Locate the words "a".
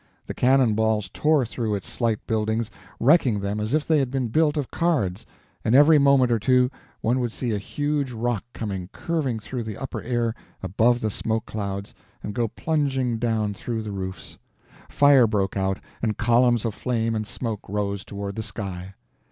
7.53-7.59